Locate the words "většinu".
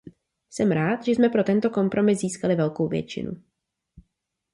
2.87-3.43